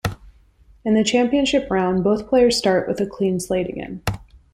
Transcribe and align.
In 0.83 0.95
the 0.95 1.03
championship 1.03 1.69
round, 1.69 2.03
both 2.03 2.27
players 2.27 2.57
start 2.57 2.87
with 2.87 2.99
a 3.01 3.05
clean 3.05 3.39
slate 3.39 3.69
again. 3.69 4.01